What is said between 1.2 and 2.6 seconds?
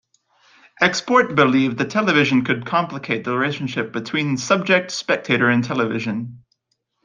believed the television